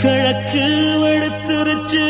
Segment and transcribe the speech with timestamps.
[0.00, 0.64] கிழக்கு
[1.02, 2.06] வெளுத்துருச்சு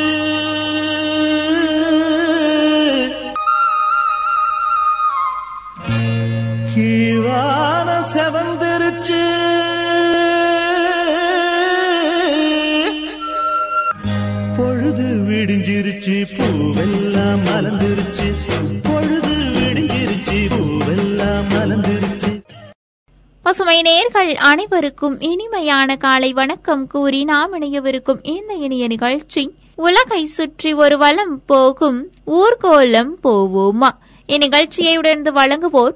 [23.69, 29.55] பசுமை நேர்கள் அனைவருக்கும் இனிமையான காலை வணக்கம் கூறி நாம் இணையவிருக்கும் இந்த இனிய நிகழ்ச்சி.
[29.75, 33.89] உலகை சுற்றி ஒரு வலம் போகும் ஊர்கோலம் போவோமா?
[34.29, 35.95] இந்நிகழ்ச்சியை உடர்ந்து வழங்குவோர்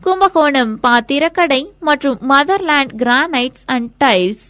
[0.00, 4.44] கும்பகோணம் பாத்திரக்கடை மற்றும் மதர்லேண்ட் கிரானைட்ஸ் அண்ட் டைல்ஸ்.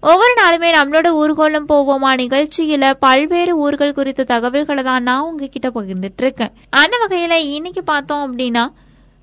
[0.00, 6.52] ஒவ்வொரு நாளுமே நம்மளோட ஊர்கோலம் போவோமா நிகழ்ச்சியில பல்வேறு ஊர்கள் குறித்த தகவல்களை தான் நான் உங்ககிட்ட பகிர்ந்துட்டு இருக்கேன்.
[6.70, 8.68] அந்த வகையில இன்னைக்கு பார்த்தோம் அப்படின்னா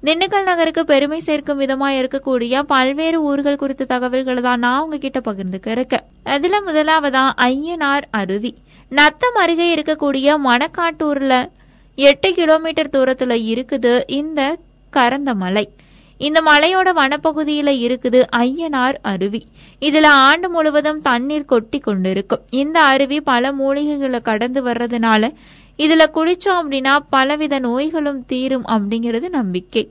[0.03, 6.05] திண்டுக்கல் நகருக்கு பெருமை சேர்க்கும் விதமா இருக்கக்கூடிய பல்வேறு ஊர்கள் குறித்த தகவல்களை தான் நான் உங்ககிட்ட பகிர்ந்துக்க இருக்கேன்
[6.23, 8.51] அதுல முதலாவதா ஐயனார் அருவி.
[8.91, 11.33] நத்தம் அருகே இருக்கக்கூடிய மணக்காட்டூர்ல
[11.97, 14.57] எட்டு கிலோமீட்டர் தூரத்துல இருக்குது இந்த
[14.93, 15.65] கரந்த மலை.
[16.17, 19.41] இந்த மலையோட வனப்பகுதியில இருக்குது ஐயனார் அருவி.
[19.81, 25.31] இதுல ஆண்டு முழுவதும் தண்ணீர் கொட்டி கொண்டிருக்கும் இந்த அருவி பல மூலிகைகளை கடந்து வர்றதுனால
[25.79, 29.89] இதுல குளிச்சோம் அப்படின்னா பலவித நோய்களும் தீரும் அப்படிங்கிறது நம்பிக்கை.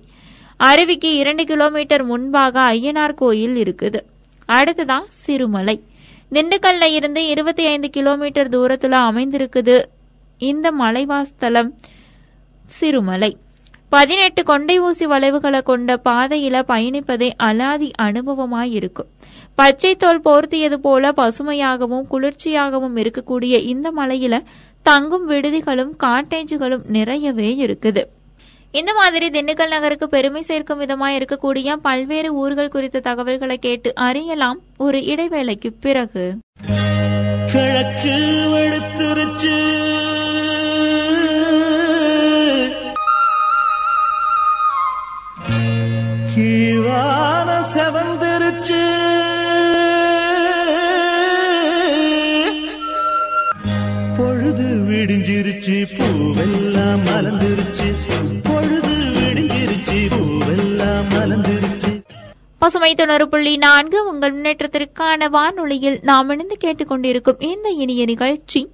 [0.56, 4.00] அருவிக்கு இரண்டு கிலோமீட்டர் முன்பாக ஐயனார் கோயில் இருக்குது.
[4.48, 5.82] அடுத்ததான் சிறுமலை.
[6.32, 9.84] திண்டுக்கல்ல இருந்து இருபத்தி ஐந்து கிலோமீட்டர் தூரத்துல அமைந்திருக்குது
[10.38, 11.70] இந்த மலைவாஸ்தலம்
[12.66, 13.36] சிறுமலை.
[13.88, 19.10] பதினெட்டு கொண்டை ஊசி வளைவுகளை கொண்ட பாதையில பயணிப்பதே அலாதி அனுபவமாயிருக்கும்
[19.54, 24.42] பச்சை தோல் போர்த்தியது போல பசுமையாகவும் குளிர்ச்சியாகவும் இருக்கக்கூடிய இந்த மலையில
[24.82, 28.04] தங்கும் விடுதிகளும் காட்டேஜுகளும் நிறையவே இருக்குது.
[28.70, 35.00] இந்த மாதிரி திண்டுக்கல் நகருக்கு பெருமை சேர்க்கும் விதமா இருக்கக்கூடிய பல்வேறு ஊர்கள் குறித்த தகவல்களை கேட்டு அறியலாம் ஒரு
[35.00, 36.38] இடைவேளைக்கு பிறகு.
[37.52, 38.16] கிழக்கு
[54.98, 57.88] விடிஞ்சிருச்சு பூவெல்லாம் மலர்ந்துருச்சு.
[58.42, 61.90] பொழுது விடிஞ்சிருச்சு பூவெல்லாம் மலர்ந்துருச்சு.
[62.58, 68.70] பசுமை தொண்ணூறு புள்ளி நான்கு உங்கள் முன்னேற்றத்திற்கான வானொலியில் நாம் இணைந்து கேட்டுக்கொண்டிருக்கும் இந்த இனிய நிகழ்ச்சி.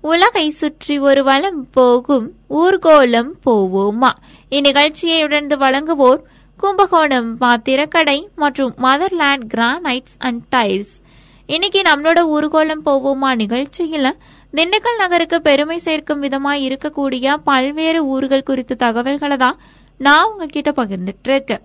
[0.00, 4.10] உலகை சுற்றி ஒரு வலம் போகும் ஊர்கோலம் போவோமா?
[4.50, 6.20] இந்நிகழ்ச்சியை உடனே வழங்குவோர்
[6.56, 11.00] கும்பகோணம் பாத்திரக்கடை மற்றும் மதர்லேண்ட் கிரானைட்ஸ் அண்ட் டைல்ஸ்.
[11.46, 14.10] இன்னைக்கு நம்மளோட ஊர்கோலம் போவோமா நிகழ்ச்சியில
[14.56, 19.56] திண்டுக்கல் நகருக்கு பெருமை சேர்க்கும் விதமாய் இருக்கக்கூடிய பல்வேறு ஊர்கள் குறித்த தகவல்களை தான்
[20.00, 21.62] நான் உங்ககிட்ட பகிர்ந்துட்டு இருக்கேன்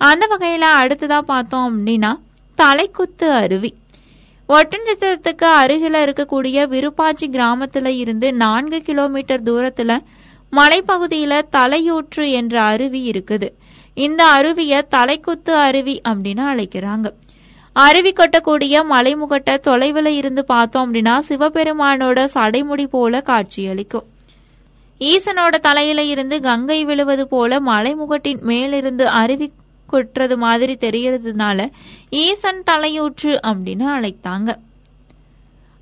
[0.00, 2.10] அந்த வகையில அடுத்ததா பார்த்தோம் அப்படின்னா
[2.58, 3.74] தலைக்குத்து அருவி.
[4.48, 9.98] ஒட்டஞ்சத்திரத்துக்கு அருகில இருக்கக்கூடிய விருப்பாச்சி கிராமத்துல இருந்து நான்கு கிலோமீட்டர் தூரத்துல
[10.52, 13.48] மலைப்பகுதியில தலையூற்று என்ற அருவி இருக்குது.
[13.94, 17.08] இந்த அருவிய தலைக்குத்து அருவி அப்படின்னு அழைக்கிறாங்க.
[17.72, 24.06] அருவி கொட்டக்கூடிய மலைமுகட்ட தொலைவில் இருந்து பார்த்தோம் அப்படின்னா சிவபெருமானோட சடைமுடி போல காட்சியளிக்கும்
[24.98, 29.52] ஈசனோட தலையில இருந்து கங்கை விழுவது போல மலைமுகட்டின் மேலிருந்து அருவி
[29.92, 31.70] கொட்டுறது மாதிரி தெரியறதுனால
[32.10, 34.56] ஈசன் தலையூற்று அப்படின்னு அழைத்தாங்க.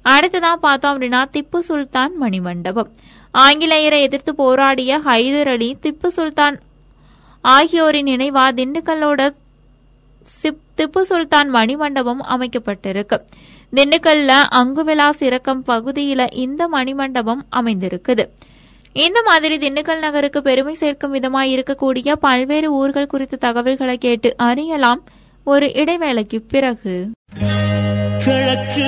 [0.04, 2.90] அடுத்ததான் பார்த்தோம் அப்படின்னா திப்பு சுல்தான் மணிமண்டபம்.
[3.34, 6.58] ஆங்கிலேயரை எதிர்த்து போராடிய ஹைதர் அலி திப்பு சுல்தான்
[7.40, 9.34] ஆகியோரின் நினைவா திண்டுக்கல்லோட
[10.76, 13.20] திப்பு சுல்தான் மணிமண்டபம் அமைக்கப்பட்டிருக்கு.
[13.76, 18.28] திண்டுக்கல்ல அங்குவிலாஸ் இறக்கம் பகுதியில இந்த மணிமண்டபம் அமைந்திருக்குது.
[18.92, 25.04] இந்த மாதிரி திண்டுக்கல் நகருக்கு பெருமை சேர்க்கும் விதமாய் இருக்கக்கூடிய பல்வேறு ஊர்கள் குறித்த தகவல்களை கேட்டு அறியலாம்
[25.44, 27.10] ஒரு இடைவேளைக்கு பிறகு.
[28.24, 28.86] கிழக்கு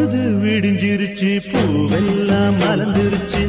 [0.00, 3.40] பொழுது விடிஞ்சிருச்சு பூவெல்லாம் மலர்ந்துருச்சு.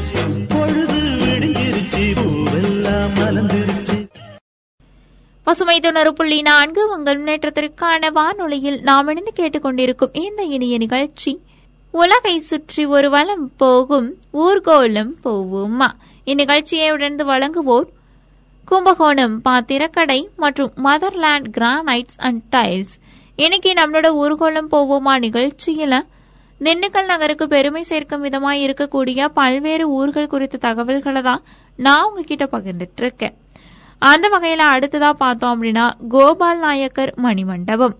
[0.48, 4.10] பொழுது விடிஞ்சிருச்சு பூவெல்லாம் மலர்ந்துருச்சு.
[5.44, 11.42] பசுமை தொண்ணூறு புள்ளி நான்கு உங்கள் முன்னேற்றத்திற்கான வானொலியில் நாம் இணைந்து கேட்டுக்கொண்டிருக்கும் இந்த இனிய நிகழ்ச்சி.
[11.92, 15.92] உலகை சுற்றி ஒரு வலம் போகும் ஊர்கோலம் போவோமா?
[16.26, 17.90] இந்நிகழ்ச்சியை உடர்ந்து வழங்குவோர்
[18.66, 22.96] கும்பகோணம் பாத்திரக்கடை மற்றும் மதர்லேண்ட் கிரானைட்ஸ் அண்ட் டைல்ஸ்.
[23.36, 26.02] இன்னைக்கு நம்மளோட ஊர்கோலம் போவோமா நிகழ்ச்சியில
[26.66, 31.42] திண்டுக்கல் நகருக்கு பெருமை சேர்க்கும் விதமாய் இருக்கக்கூடிய பல்வேறு ஊர்கள் குறித்த தகவல்களை தான்
[31.80, 33.36] நான் உங்ககிட்ட பகிர்ந்துட்டு இருக்கேன்
[34.02, 37.96] அந்த வகையில அடுத்ததா பார்த்தோம் அப்படின்னா கோபால் நாயக்கர் மணிமண்டபம்.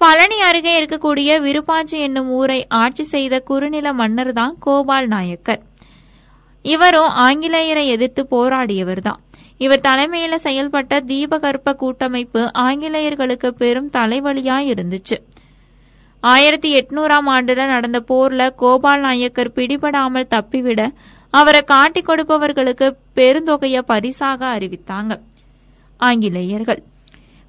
[0.00, 5.60] பழனி அருகே இருக்கக்கூடிய விருப்பாச்சி என்னும் ஊரை ஆட்சி செய்த குறுநில மன்னர் தான் கோபால் நாயக்கர்.
[6.64, 9.20] இவரும் ஆங்கிலேயரை எதிர்த்து போராடியவர்தான்
[9.64, 15.18] இவர் தலைமையில செயல்பட்ட தீபகற்ப கூட்டமைப்பு ஆங்கிலேயர்களுக்கு பெரும் தலைவலியாய் இருந்துச்சு.
[16.20, 20.92] ஆயிரத்தி எட்நூறாம் ஆண்டுல நடந்த போர்ல கோபால் நாயக்கர் பிடிபடாமல் தப்பிவிட
[21.30, 25.20] அவரை காட்டிக் கொடுப்பவர்களுக்கு பெருந்தொகைய பரிசாக அறிவித்தாங்க.
[25.96, 26.82] ஆங்கிலேயர்கள்.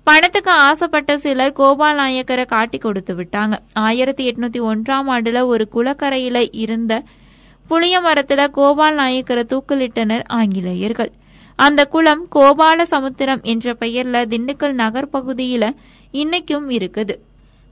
[0.04, 3.54] பணத்துக்கு ஆசைப்பட்ட சிலர் கோபால் நாயக்கரை காட்டி கொடுத்து விட்டாங்க.
[3.74, 7.04] ஆயிரத்தி எட்நூத்தி ஒன்றாம் ஆண்டுல ஒரு குளக்கரையில இருந்த
[7.68, 11.12] புளிய மரத்துல கோபால் நாயக்கரை தூக்கிலிட்டனர் ஆங்கிலேயர்கள்.
[11.56, 15.72] அந்த குளம் கோபால சமுத்திரம் என்ற பெயர்ல திண்டுக்கல் நகர் பகுதியில
[16.14, 17.16] இன்னைக்கும் இருக்குது.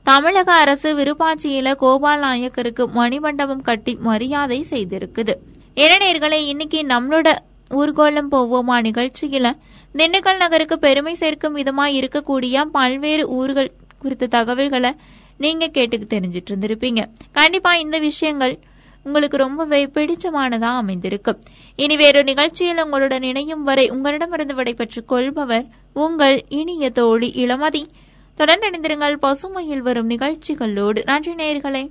[0.10, 5.34] தமிழக அரசு விருப்பாட்சியில கோபால் நாயக்கருக்கு மணிமண்டபம் கட்டி மரியாதை செய்திருக்குது.
[5.74, 7.28] இளைஞர்களை இன்னைக்கு நம்மளோட
[7.70, 9.52] ஊர்கோலம் போவோமா நிகழ்ச்சியில?
[9.96, 14.92] திண்டுக்கல் நகருக்கு பெருமை சேர்க்கும் விதமாக இருக்கக்கூடிய பல்வேறு ஊர்கள் குறித்த தகவல்களை
[15.38, 17.04] நீங்க கேட்டு தெரிஞ்சிட்டு இருந்திருப்பீங்க.
[17.32, 18.60] கண்டிப்பா இந்த விஷயங்கள்
[19.04, 21.40] உங்களுக்கு ரொம்பவே பிடிச்சமானதா அமைந்திருக்கும்
[21.76, 27.84] இனி வேறு நிகழ்ச்சியில் உங்களுடன் இணையும் வரை உங்களிடமிருந்து விடைபெற்றுக் கொள்பவர் உங்கள் இனிய தோழி இளமதி.
[28.40, 31.04] தொடர்ந்து இணைந்திருங்கள் பசுமையில் வரும் நிகழ்ச்சிகளோடு.
[31.06, 31.90] நன்றி நேயர்களே.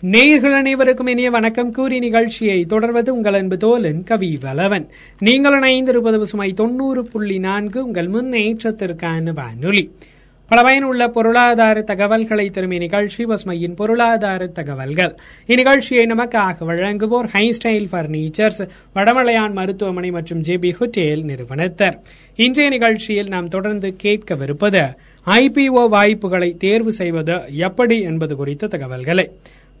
[0.00, 1.72] நேயர்கள் அனைவருக்கும் இனிய வணக்கம்.
[1.72, 4.88] கூறி நிகழ்ச்சியை தொடர்வது உங்கள் அன்பு தோலன் கவி வலவன்
[5.18, 7.84] நீங்கள் இணைந்திருப்பது சுமை தொண்ணூறு புள்ளி நான்கு.
[7.84, 9.90] உங்கள் முன்னேற்றத்திற்கான வானொலி.
[10.50, 15.12] பல பயனுள்ள பொருளாதார தகவல்களை தரும் இந்நிகழ்ச்சி பஸ்மையின் பொருளாதார தகவல்கள்.
[15.46, 18.62] இந்நிகழ்ச்சியை நமக்காக வழங்குவோர் ஹைஸ்டைல் பர்னிச்சர்ஸ்
[18.94, 21.98] வடமலையான் மருத்துவமனை மற்றும் ஜேபி ஹோட்டேல் நிறுவனத்தர்.
[22.36, 24.82] இன்றைய நிகழ்ச்சியில் நாம் தொடர்ந்து கேட்கவிருப்பது
[25.26, 27.36] ஐபிஓ வாய்ப்புகளை தேர்வு செய்வது
[27.66, 29.30] எப்படி என்பது குறித்த தகவல்களை.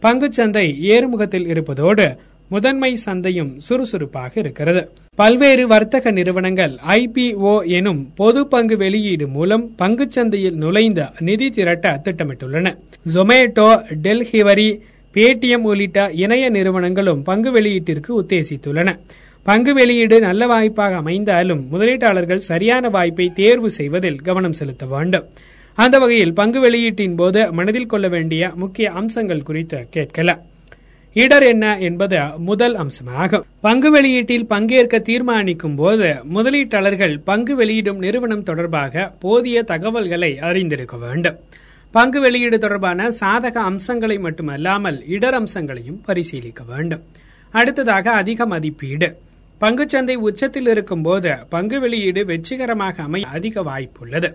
[0.02, 2.06] பங்குச்சந்தை ஏறுமுகத்தில் இருப்பதோடு
[2.48, 4.88] முதன்மை சந்தையும் சுறுசுறுப்பாக இருக்கிறது.
[5.14, 12.74] பல்வேறு வர்த்தக நிறுவனங்கள் ஐபிஓ எனும் பொது பங்கு வெளியீடு மூலம் பங்குச்சந்தையில் நுழைந்த நிதி திரட்ட திட்டமிட்டுள்ளன.
[13.14, 13.68] ஜொமேட்டோ
[14.02, 14.80] டெல்ஹிவரி
[15.14, 18.98] பேடிஎம் உள்ளிட்ட இணைய நிறுவனங்களும் பங்கு வெளியீட்டிற்கு உத்தேசித்துள்ளன.
[19.42, 25.26] பங்கு வெளியீடு நல்ல வாய்ப்பாக அமைந்தாலும் முதலீட்டாளர்கள் சரியான வாய்ப்பை தேர்வு செய்வதில் கவனம் செலுத்த வேண்டும்.
[25.74, 30.38] அந்த வகையில் பங்கு வெளியீட்டின் போது மனதில் கொள்ள வேண்டிய முக்கிய அம்சங்கள் குறித்து கேட்கலாம்.
[31.22, 33.46] இடர் என்ன என்பது முதல் அம்சமாகும்.
[33.60, 41.38] பங்கு வெளியீட்டில் பங்கேற்க தீர்மானிக்கும் போது முதலீட்டாளர்கள் பங்கு வெளியிடும் நிறுவனம் தொடர்பாக போதிய தகவல்களை அறிந்திருக்க வேண்டும்.
[41.90, 47.02] பங்கு வெளியீடு தொடர்பான சாதக அம்சங்களை மட்டுமல்லாமல் இடர் அம்சங்களையும் பரிசீலிக்க வேண்டும்.
[47.50, 49.08] அடுத்ததாக அதிக மதிப்பீடு.
[49.60, 54.28] பங்குச்சந்தை உச்சத்தில் இருக்கும் போது பங்கு வெளியீடு வெற்றிகரமாக அமைய அதிக வாய்ப்புள்ளது.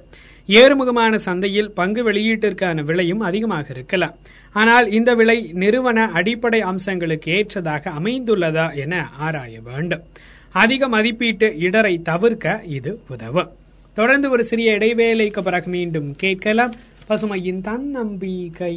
[0.49, 4.15] ஏறுமுகமான சந்தையில் பங்கு வெளியீட்டிற்கான விலையும் அதிகமாக இருக்கலாம்.
[4.51, 10.03] ஆனால் இந்த விலை நிறுவன அடிப்படை அம்சங்களுக்கு ஏற்றதாக அமைந்துள்ளதா என ஆராய வேண்டும்.
[10.51, 13.51] அதிக மதிப்பீட்டு இடரை தவிர்க்க இது உதவும்.
[13.93, 16.73] தொடர்ந்து ஒரு சிறிய இடைவேளைக்கு பிறகு மீண்டும் கேட்கலாம்.
[17.09, 18.75] பசுமையின் தன்னம்பிக்கை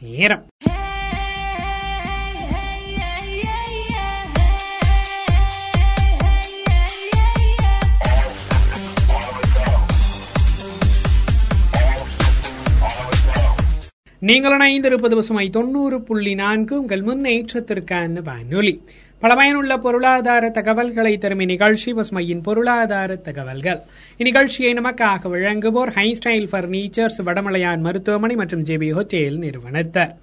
[0.00, 0.44] நேரம்.
[14.22, 16.80] நீங்கள் இணைந்திருப்பது பசுமை தொண்ணூறு புள்ளி நான்கு.
[16.80, 18.80] உங்கள் முன்னேற்றத்திற்கான வானொலி.
[19.20, 23.80] பல பயனுள்ள பொருளாதார தகவல்களை தரும் இந்நிகழ்ச்சி பசுமையின் பொருளாதார தகவல்கள்.
[24.18, 30.14] இந்நிகழ்ச்சியை நமக்காக வழங்குவோர் ஹைஸ்டைல் பர்னிச்சர்ஸ் வடமலையான் மருத்துவமனை மற்றும் ஜேபி ஹோட்டேல் நிறுவனத்தர்.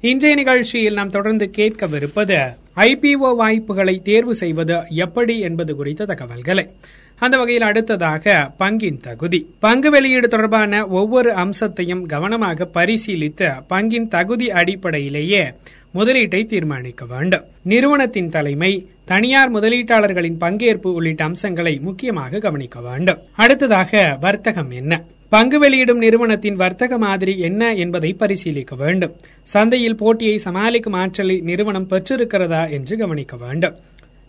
[0.00, 6.70] இன்றைய நிகழ்ச்சியில் நாம் தொடர்ந்து கேட்கவிருப்பது ஐபிஓ வாய்ப்புகளை தேர்வு செய்வது எப்படி என்பது குறித்த தகவல்களை.
[7.18, 9.46] அந்த வகையில் அடுத்ததாக பங்கின் தகுதி.
[9.58, 15.52] பங்கு வெளியீடு தொடர்பான ஒவ்வொரு அம்சத்தையும் கவனமாக பரிசீலித்து பங்கின் தகுதி அடிப்படையிலேயே
[15.94, 17.44] முதலீட்டை தீர்மானிக்க வேண்டும்.
[17.62, 23.18] நிறுவனத்தின் தலைமை தனியார் முதலீட்டாளர்களின் பங்கேற்பு உள்ளிட்ட அம்சங்களை முக்கியமாக கவனிக்க வேண்டும்.
[23.36, 25.02] அடுத்ததாக வர்த்தகம் என்ன?
[25.28, 29.16] பங்கு வெளியிடும் நிறுவனத்தின் வர்த்தக மாதிரி என்ன என்பதை பரிசீலிக்க வேண்டும்.
[29.42, 33.76] சந்தையில் போட்டியை சமாளிக்கும் ஆற்றலை நிறுவனம் பெற்றிருக்கிறதா என்று கவனிக்க வேண்டும்.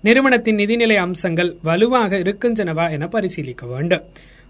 [0.05, 4.03] நிறுவனத்தின் நிதிநிலை அம்சங்கள் வலுவாக இருக்கின்றனவா என பரிசீலிக்க வேண்டும்.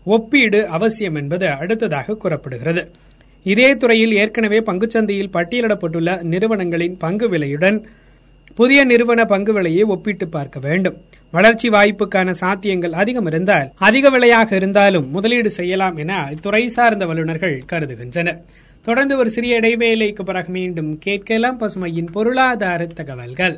[0.05, 2.83] ஒப்பீடு அவசியம் என்பது அடுத்ததாக கூறப்படுகிறது.
[3.43, 7.77] இதே துறையில் ஏற்கனவே பங்குச்சந்தையில் பட்டியலிடப்பட்டுள்ள நிறுவனங்களின் பங்கு விலையுடன்
[8.55, 10.97] புதிய நிறுவன பங்கு விலையை ஒப்பிட்டு பார்க்க வேண்டும்.
[11.31, 18.41] வளர்ச்சி வாய்ப்புக்கான சாத்தியங்கள் அதிகம் இருந்தால் அதிக விலையாக இருந்தாலும் முதலீடு செய்யலாம் என துறை சார்ந்த வல்லுநர்கள் கருதுகின்றனர்.
[18.81, 23.55] தொடர்ந்து ஒரு சிறிய இடைவேளைக்கு பிறகு மீண்டும் கேட்கலாம் பசுமையின் பொருளாதார தகவல்கள்.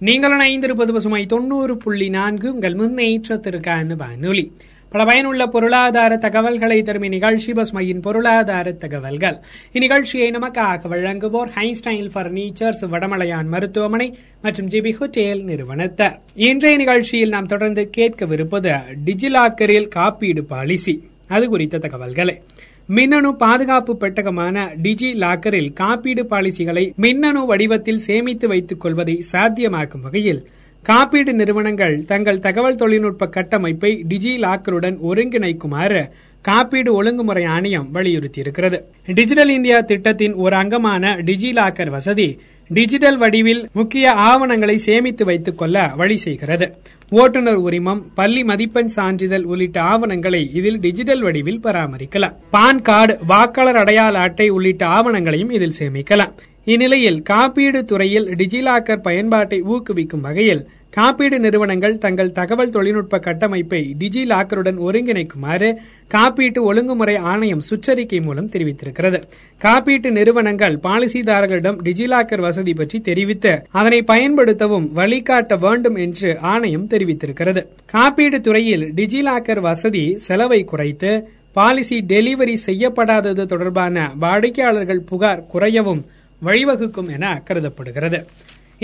[0.00, 4.52] நீங்கள் இணைந்திருப்பது பசுமை தொண்ணூறு புள்ளி நான்கு உங்கள் முன்னேற்றத்திற்கான வானொலி.
[4.88, 9.36] பல பயனுள்ள பொருளாதார தகவல்களை தரும் இந்நிகழ்ச்சி பசுமையின் பொருளாதார தகவல்கள்.
[9.72, 16.18] இந்நிகழ்ச்சியை நமக்காக வழங்குவோர் ஹைஸ்டைல் பர்னிச்சர்ஸ் வடமலையான் மருத்துவமனை மற்றும் ஜிபி ஹோட்டேல் நிறுவனத்தர்.
[16.34, 21.08] இன்றைய நிகழ்ச்சியில் நாம் தொடர்ந்து கேட்கவிருப்பது டிஜிலாக்கரில் காப்பீடு பாலிசி.
[21.28, 22.42] அது குறித்த தகவல்களை.
[22.88, 30.40] மின்னணு பாதுகாப்பு பெட்டகமான டிஜி லாக்கரில் காப்பீடு பாலிசிகளை மின்னணு வடிவத்தில் சேமித்து வைத்துக் கொள்வதை சாத்தியமாக்கும் வகையில்
[30.84, 36.02] காப்பீடு நிறுவனங்கள் தங்கள் தகவல் தொழில்நுட்ப கட்டமைப்பை டிஜி லாக்கருடன் ஒருங்கிணைக்குமாறு
[36.44, 38.78] காப்பீடு ஒழுங்குமுறை ஆணையம் வலியுறுத்தியிருக்கிறது.
[39.06, 42.28] டிஜிட்டல் இந்தியா திட்டத்தின் ஒரு அங்கமான டிஜி லாக்கர் வசதி
[42.76, 46.66] டிஜிட்டல் வடிவில் முக்கிய ஆவணங்களை சேமித்து வைத்துக் கொள்ள வழி செய்கிறது.
[47.10, 52.34] ஓட்டுநர் உரிமம் பள்ளி மதிப்பெண் சான்றிதழ் உள்ளிட்ட ஆவணங்களை இதில் டிஜிட்டல் வடிவில் பராமரிக்கலாம்.
[52.50, 56.34] பான் கார்டு வாக்காளர் அடையாள அட்டை உள்ளிட்ட ஆவணங்களையும் இதில் சேமிக்கலாம்.
[56.64, 64.78] இந்நிலையில் காப்பீடு துறையில் டிஜிலாக்கர் பயன்பாட்டை ஊக்குவிக்கும் வகையில் காப்பீடு நிறுவனங்கள் தங்கள் தகவல் தொழில்நுட்ப கட்டமைப்பை டிஜி லாக்கருடன்
[64.86, 65.68] ஒருங்கிணைக்குமாறு
[66.14, 69.18] காப்பீட்டு ஒழுங்குமுறை ஆணையம் சுற்றறிக்கை மூலம் தெரிவித்திருக்கிறது.
[69.60, 77.64] காப்பீட்டு நிறுவனங்கள் பாலிசிதாரர்களிடம் டிஜிலாக்கர் வசதி பற்றி தெரிவித்து அதனை பயன்படுத்தவும் வழிகாட்ட வேண்டும் என்று ஆணையம் தெரிவித்திருக்கிறது.
[77.86, 81.12] காப்பீடு துறையில் டிஜிலாக்கர் வசதி செலவை குறைத்து
[81.52, 86.02] பாலிசி டெலிவரி செய்யப்படாதது தொடர்பான வாடிக்கையாளர்கள் புகார் குறையவும்
[86.42, 88.18] வழிவகுக்கும் என கருதப்படுகிறது.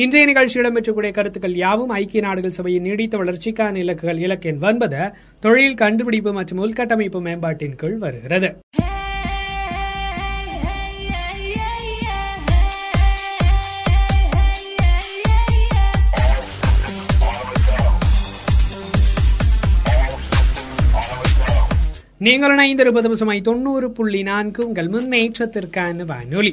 [0.03, 5.01] இன்றைய நிகழ்ச்சி இடம்பெற்றக்கூடிய கருத்துக்கள் யாவும் ஐக்கிய நாடுகள் சபையின் நீடித்த வளர்ச்சிக்கான இலக்குகள் இலக்கு ஒன்பது
[5.41, 8.51] தொழில் கண்டுபிடிப்பு மற்றும் உள்கட்டமைப்பு மேம்பாட்டின் கீழ் வருகிறது.
[22.19, 26.53] நீங்கள் இணைந்திருப்பது பசுமை தொண்ணூறு புள்ளி நான்கு உங்கள் முன்னேற்றத்திற்கான வானொலி.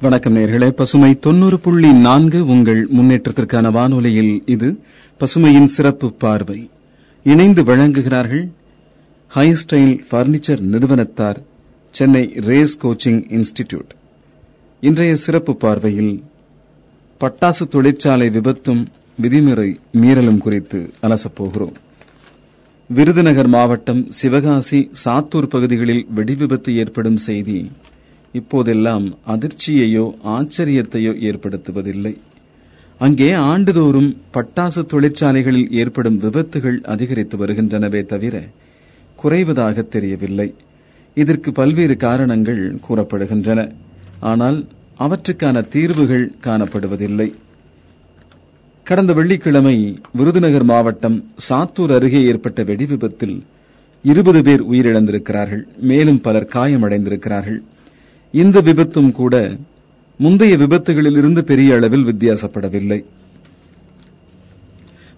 [0.00, 0.68] வணக்கம் நேர்களே.
[0.70, 4.68] பசுமை தொண்ணூறு புள்ளி நான்கு உங்கள் முன்னேற்றத்திற்கான வானொலியில் இது
[5.20, 6.70] பசுமையின் சிறப்பு பார்வை.
[7.22, 8.44] இணைந்து வழங்குகிறார்கள்
[9.34, 11.42] ஹைஸ்டைல் பர்னிச்சர் நிறுவனத்தார்
[11.90, 13.90] சென்னை ரேஸ் கோச்சிங் இன்ஸ்டிடியூட்
[14.80, 16.24] இன்றைய சிறப்பு பார்வையில்
[17.20, 18.82] பட்டாசு தொழிற்சாலை விபத்தும்
[19.22, 21.76] விதிமுறை மீறலும் குறித்து அலசப்போகிறோம்
[22.90, 27.58] விருதுநகர் மாவட்டம் சிவகாசி சாத்தூர் பகுதிகளில் வெடிவிபத்து ஏற்படும் செய்தி
[28.32, 32.16] இப்போதெல்லாம் அதிர்ச்சியையோ ஆச்சரியத்தையோ ஏற்படுத்துவதில்லை.
[32.98, 38.48] அங்கே ஆண்டுதோறும் பட்டாசு தொழிற்சாலைகளில் ஏற்படும் விபத்துகள் அதிகரித்து வருகின்றனவே தவிர
[39.22, 40.54] குறைவதாக தெரியவில்லை.
[41.14, 43.70] இதற்கு பல்வேறு காரணங்கள் கூறப்படுகின்றன.
[44.20, 44.66] ஆனால்
[44.96, 47.34] அவற்றுக்கான தீர்வுகள் காணப்படுவதில்லை.
[48.84, 53.40] கடந்த வெள்ளிக்கிழமை விருதுநகர் மாவட்டம் சாத்தூர் அருகே ஏற்பட்ட வெடிவிபத்தில்
[54.02, 55.62] இருபது பேர் உயிரிழந்திருக்கிறார்கள்.
[55.76, 57.62] மேலும் பலர் காயமடைந்திருக்கிறார்கள்.
[58.34, 59.56] இந்த விபத்தும் கூட
[60.20, 63.04] முந்தைய விபத்துகளில் இருந்து பெரிய அளவில் வித்தியாசப்படவில்லை.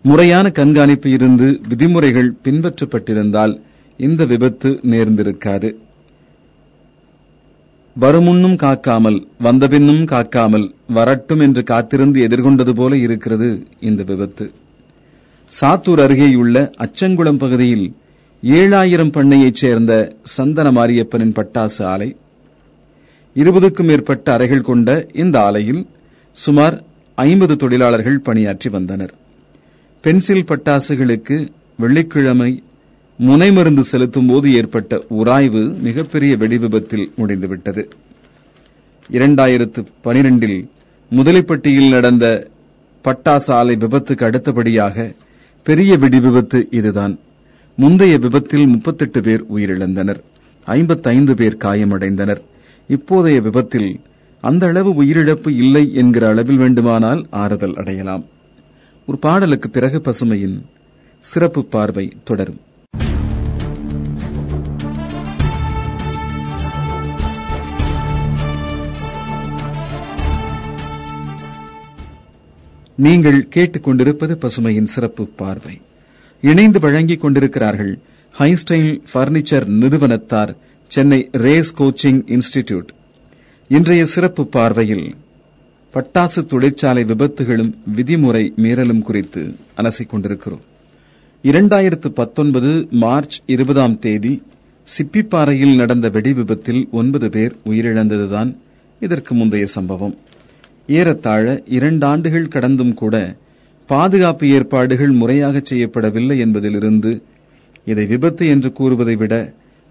[0.03, 3.61] முறையான கண்காணிப்பு இருந்து விதிமுறைகள் பின்பற்றப்பட்டிருந்தால்
[3.97, 5.71] இந்த விபத்து நேர்ந்திருக்காது.
[7.97, 14.53] வருமுன்னும் காக்காமல் வந்தபின்னும் காக்காமல் வரட்டும் என்று காத்திருந்து எதிர்கொண்டது போல இருக்கிறது இந்த விபத்து.
[15.61, 17.95] சாத்தூர் அருகேயுள்ள அச்சங்குளம் பகுதியில்
[18.43, 22.17] ஏழாயிரம் பண்ணையைச் சேர்ந்த சந்தன மாரியப்பனின் பட்டாசு ஆலை
[23.35, 25.87] இருபதுக்கும் மேற்பட்ட அறைகள் கொண்ட இந்த ஆலையில்
[26.33, 26.85] சுமார்
[27.15, 29.15] ஐம்பது தொழிலாளர்கள் பணியாற்றி வந்தனர்.
[30.01, 32.63] பென்சில் பட்டாசுகளுக்கு வெள்ளிக்கிழமை
[33.19, 37.89] முனைமருந்து செலுத்தும் போது ஏற்பட்ட உராய்வு மிகப்பெரிய வெடிவிபத்தில் முடிந்துவிட்டது.
[39.11, 40.69] இரண்டாயிரத்து பனிரெண்டில்
[41.11, 42.49] முதலிப்பட்டியில் நடந்த
[43.05, 45.13] பட்டாசு ஆலை விபத்துக்கு அடுத்தபடியாக
[45.63, 47.19] பெரிய வெடிவிபத்து இதுதான்.
[47.77, 50.21] முந்தைய விபத்தில் முப்பத்தெட்டு பேர் உயிரிழந்தனர்.
[50.65, 52.43] ஐம்பத்தைந்து பேர் காயமடைந்தனர்.
[52.91, 54.01] இப்போதைய விபத்தில்
[54.41, 58.25] அந்த அளவு உயிரிழப்பு இல்லை என்கிற அளவில் வேண்டுமானால் ஆறுதல் அடையலாம்.
[59.07, 60.59] ஒரு பாடலுக்கு பிறகு பசுமையின்
[61.21, 62.61] சிறப்பு பார்வை தொடரும்.
[72.95, 75.81] நீங்கள் கேட்டுக்கொண்டிருப்பது பசுமையின் சிறப்பு பார்வை.
[76.41, 77.99] இணைந்து வழங்கிக் கொண்டிருக்கிறார்கள்
[78.39, 80.57] ஹைஸ்டைல் பர்னிச்சர் நிறுவனத்தார்
[80.95, 82.89] சென்னை ரேஸ் கோச்சிங் இன்ஸ்டிடியூட்.
[83.69, 85.17] இன்றைய சிறப்பு பார்வையில்
[85.95, 90.61] பட்டாசு தொழிற்சாலை விபத்துகளும் விதிமுறை மீறலும் குறித்து அலசிக் கொண்டிருக்கிறோம்.
[91.45, 94.43] இரண்டாயிரத்து பத்தொன்பது மார்ச் இருபதாம் தேதி
[94.89, 98.57] சிப்பிப்பாறையில் நடந்த வெடி விபத்தில் ஒன்பது பேர் உயிரிழந்ததுதான்
[99.01, 100.19] இதற்கு முந்தைய சம்பவம்.
[100.87, 103.37] ஏறத்தாழ இரண்டு ஆண்டுகள் கடந்தும் கூட
[103.87, 107.23] பாதுகாப்பு ஏற்பாடுகள் முறையாக செய்யப்படவில்லை என்பதிலிருந்து
[107.85, 109.35] இதை விபத்து என்று கூறுவதை விட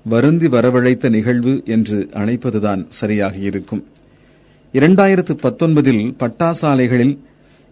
[0.03, 3.86] வருந்தி வரவழைத்த நிகழ்வு என்று அழைப்பதுதான் சரியாக இருக்கும்
[4.74, 7.18] இரண்டாயிரத்து பத்தொன்பதில் பட்டாசாலைகளில்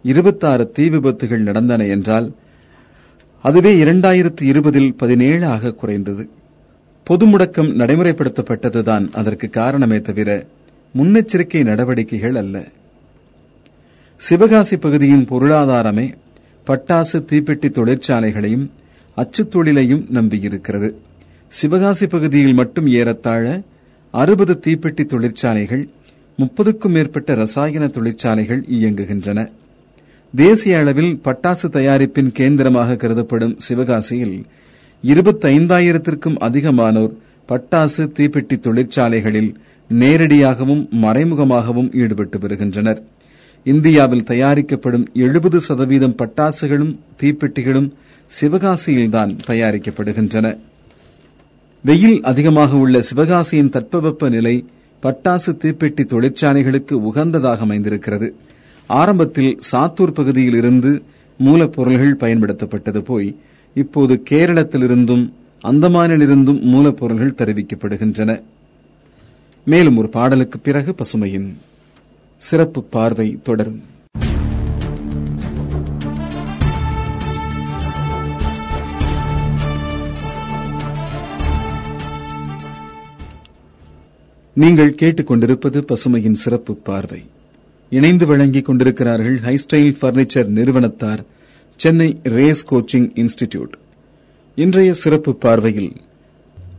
[0.04, 2.34] இருபத்தாறு தீ விபத்துகள் நடந்தன என்றால்
[3.42, 6.30] அதுவே இரண்டாயிரத்து இருபதில் பதினேழு ஆக குறைந்தது.
[7.04, 10.46] பொது முடக்கம் நடைமுறைப்படுத்தப்பட்டதுதான் அதற்கு காரணமே தவிர
[10.98, 12.64] முன்னெச்சரிக்கை நடவடிக்கைகள் அல்ல.
[14.18, 16.14] சிவகாசி பகுதியின் பொருளாதாரமே
[16.68, 18.70] பட்டாசு தீப்பெட்டி தொழிற்சாலைகளையும்
[19.18, 20.94] அச்சுத்தொழிலையும் நம்பியிருக்கிறது.
[21.50, 23.62] சிவகாசி பகுதியில் மட்டும் ஏறத்தாழ
[24.12, 25.88] அறுபது தீப்பெட்டி தொழிற்சாலைகள்
[26.40, 29.50] முப்பதுக்கும் மேற்பட்ட ரசாயன தொழிற்சாலைகள் இயங்குகின்றன.
[30.36, 34.44] தேசிய அளவில் பட்டாசு தயாரிப்பின் கேந்திரமாக கருதப்படும் சிவகாசியில்
[35.06, 37.14] இருபத்தைந்தாயிரத்திற்கும் அதிகமானோர்
[37.48, 39.56] பட்டாசு தீப்பெட்டி தொழிற்சாலைகளில்
[39.94, 43.04] நேரடியாகவும் மறைமுகமாகவும் ஈடுபட்டு வருகின்றனர்.
[43.64, 47.92] இந்தியாவில் தயாரிக்கப்படும் எழுபது சதவீதம் பட்டாசுகளும் தீப்பெட்டிகளும்
[48.42, 50.58] சிவகாசியில்தான் தயாரிக்கப்படுகின்றன.
[51.84, 54.66] வெயில் அதிகமாக உள்ள சிவகாசியின் தட்பவெப்ப நிலை
[55.02, 58.36] பட்டாசு தீப்பெட்டி தொழிற்சாலைகளுக்கு உகந்ததாக அமைந்திருக்கிறது.
[58.88, 61.04] ஆரம்பத்தில் சாத்தூர் பகுதியில் இருந்து
[61.38, 63.38] மூலப்பொருள்கள் பயன்படுத்தப்பட்டது போய்
[63.74, 65.32] இப்போது கேரளத்திலிருந்தும்
[65.64, 68.42] அந்தமானிலிருந்தும் மூலப்பொருள்கள் தெரிவிக்கப்படுகின்றன.
[69.66, 71.56] மேலும் ஒரு பாடலுக்கு பிறகு பசுமையின்
[72.38, 73.96] சிறப்பு பார்வை தொடரும்.
[84.62, 87.26] நீங்கள் கேட்டுக்கொண்டிருப்பது பசுமையின் சிறப்பு பார்வை.
[87.90, 91.22] இணைந்து வழங்கிக் கொண்டிருக்கிறார்கள் ஹைஸ்டைல் பர்னிச்சர் நிறுவனத்தார்
[91.76, 93.74] சென்னை ரேஸ் கோச்சிங் இன்ஸ்டிடியூட்.
[94.56, 95.92] இன்றைய சிறப்பு பார்வையில்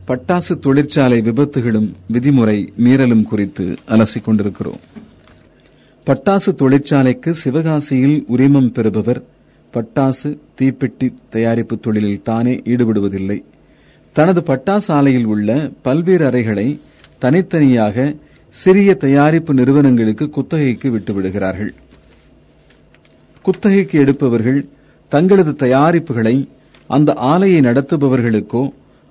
[0.07, 4.81] பட்டாசு தொழிற்சாலை விபத்துகளும் விதிமுறை மீறலும் குறித்து அலசிக் கொண்டிருக்கிறோம்.
[6.07, 9.23] பட்டாசு தொழிற்சாலைக்கு சிவகாசியில் உரிமம் பெறுபவர்
[9.73, 13.43] பட்டாசு தீப்பெட்டி தயாரிப்பு தொழிலில் தானே ஈடுபடுவதில்லை.
[14.13, 16.79] தனது பட்டாசு ஆலையில் உள்ள பல்வேறு அறைகளை
[17.19, 18.15] தனித்தனியாக
[18.55, 21.73] சிறிய தயாரிப்பு நிறுவனங்களுக்கு குத்தகைக்கு விட்டுவிடுகிறார்கள்.
[23.45, 24.69] குத்தகைக்கு எடுப்பவர்கள்
[25.09, 26.49] தங்களது தயாரிப்புகளை
[26.87, 28.63] அந்த ஆலையை நடத்துபவர்களுக்கோ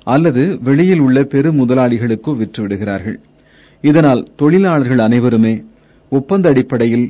[0.03, 3.17] அல்லது வெளியில் உள்ள பெரு முதலாளிகளுக்கோ விற்றுவிடுகிறார்கள்.
[3.81, 5.63] இதனால் தொழிலாளர்கள் அனைவருமே
[6.09, 7.07] ஒப்பந்த அடிப்படையில்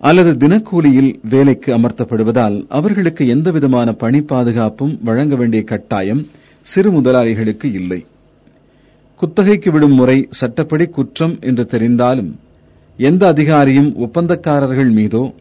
[0.00, 6.22] அல்லது தினக்கூலியில் வேலைக்கு அமர்த்தப்படுவதால் அவர்களுக்கு எந்தவிதமான பணி பாதுகாப்பும் வழங்க வேண்டிய கட்டாயம்
[6.66, 8.06] சிறு முதலாளிகளுக்கு இல்லை.
[9.20, 12.30] குத்தகைக்கு விடும் முறை சட்டப்படி குற்றம் என்று தெரிந்தாலும்
[12.98, 15.34] எந்த அதிகாரியும் ஒப்பந்தக்காரர்கள் மீதோ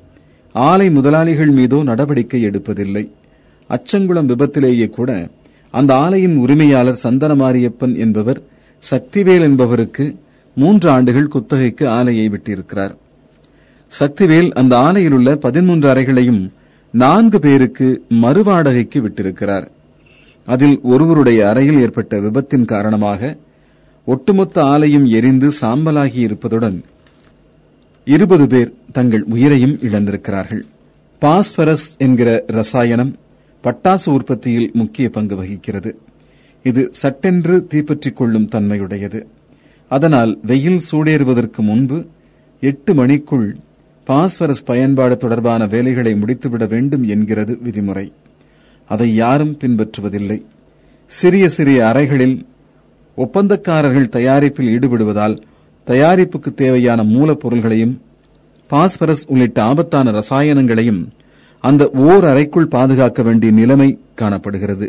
[0.56, 3.04] ஆலை முதலாளிகள் மீதோ நடவடிக்கை எடுப்பதில்லை.
[3.70, 5.30] அச்சங்குளம் விபத்திலேயே கூட
[5.72, 8.44] அந்த ஆலையின் உரிமையாளர் சந்தனமாரியப்பன் என்பவர்
[8.92, 10.16] சக்திவேல் என்பவருக்கு
[10.58, 12.94] மூன்று ஆண்டுகள் குத்தகைக்கு ஆலையை விட்டிருக்கிறார்.
[14.00, 16.54] சக்திவேல் அந்த ஆலையில் உள்ள பதிமூன்று அறைகளையும்
[16.92, 19.68] நான்கு பேருக்கு மறுவாடகைக்கு விட்டிருக்கிறார்.
[20.48, 23.38] அதில் ஒருவருடைய அறையில் ஏற்பட்ட விபத்தின் காரணமாக
[24.06, 26.84] ஒட்டுமொத்த ஆலையும் எரிந்து சாம்பலாகி இருப்பதுடன்
[28.06, 30.62] இருபது பேர் தங்கள் உயிரையும் இழந்திருக்கிறார்கள்.
[31.20, 33.18] பாஸ்பரஸ் என்கிற ரசாயனம்
[33.64, 36.00] பட்டாசு உற்பத்தியில் முக்கிய பங்கு வகிக்கிறது.
[36.64, 39.26] இது சட்டென்று தீப்பற்றிக் கொள்ளும் தன்மையுடையது.
[39.88, 42.06] அதனால் வெயில் சூடேறுவதற்கு முன்பு
[42.62, 43.58] எட்டு மணிக்குள்
[44.04, 48.12] பாஸ்பரஸ் பயன்பாடு தொடர்பான வேலைகளை முடித்துவிட வேண்டும் என்கிறது விதிமுறை.
[48.88, 50.44] அதை யாரும் பின்பற்றுவதில்லை.
[51.06, 52.46] சிறிய சிறிய அறைகளில்
[53.24, 55.36] ஒப்பந்தக்காரர்கள் தயாரிப்பில் ஈடுபடுவதால்
[55.88, 57.96] தயாரிப்புக்கு தேவையான மூலப்பொருள்களையும்
[58.70, 61.02] பாஸ்பரஸ் உள்ளிட்ட ஆபத்தான ரசாயனங்களையும்
[61.64, 64.88] அந்த ஓர் அறைக்குள் பாதுகாக்க வேண்டிய நிலைமை காணப்படுகிறது.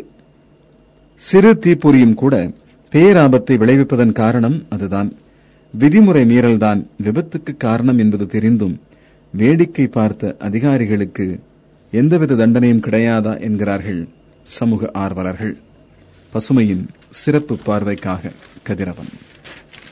[1.21, 2.35] சிறு தீப்பொறியும் கூட
[2.91, 5.09] பேராபத்தை விளைவிப்பதன் காரணம் அதுதான்.
[5.73, 8.75] விதிமுறை மீறல்தான் விபத்துக்கு காரணம் என்பது தெரிந்தும்
[9.33, 11.27] வேடிக்கை பார்த்த அதிகாரிகளுக்கு
[11.93, 14.01] எந்தவித தண்டனையும் கிடையாதா என்கிறார்கள்
[14.43, 15.53] சமூக ஆர்வலர்கள்.
[16.33, 18.31] பசுமையின் சிறப்பு பார்வைக்காக
[18.63, 19.11] கதிரவன்.